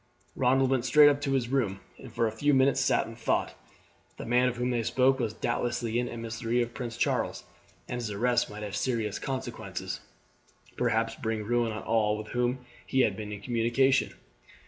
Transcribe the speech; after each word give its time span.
Ronald 0.35 0.71
went 0.71 0.83
straight 0.83 1.09
up 1.09 1.21
to 1.21 1.33
his 1.33 1.49
room, 1.49 1.79
and 1.99 2.11
for 2.11 2.25
a 2.25 2.31
few 2.31 2.55
minutes 2.55 2.81
sat 2.81 3.05
in 3.05 3.15
thought. 3.15 3.53
The 4.17 4.25
man 4.25 4.49
of 4.49 4.57
whom 4.57 4.71
they 4.71 4.81
spoke 4.81 5.19
was 5.19 5.31
doubtless 5.31 5.83
an 5.83 6.09
emissary 6.09 6.59
of 6.63 6.73
Prince 6.73 6.97
Charles, 6.97 7.43
and 7.87 8.01
his 8.01 8.09
arrest 8.09 8.49
might 8.49 8.63
have 8.63 8.75
serious 8.75 9.19
consequences, 9.19 9.99
perhaps 10.75 11.13
bring 11.13 11.43
ruin 11.43 11.71
on 11.71 11.83
all 11.83 12.17
with 12.17 12.29
whom 12.29 12.65
he 12.83 13.01
had 13.01 13.15
been 13.15 13.31
in 13.31 13.41
communication. 13.41 14.15